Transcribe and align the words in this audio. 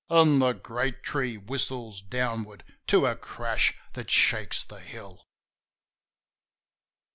An' 0.09 0.39
the 0.39 0.53
great 0.53 1.03
tree 1.03 1.37
whistles 1.37 2.01
downward 2.01 2.63
to 2.87 3.05
a 3.05 3.15
crash 3.15 3.75
that 3.93 4.09
shakes 4.09 4.63
the 4.63 4.79
hill. 4.79 5.27